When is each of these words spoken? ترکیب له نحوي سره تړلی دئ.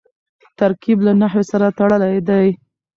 ترکیب 0.59 0.97
له 1.07 1.11
نحوي 1.21 1.43
سره 1.51 1.75
تړلی 1.77 2.17
دئ. 2.29 2.47